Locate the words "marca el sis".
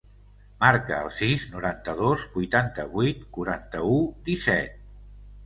0.61-1.43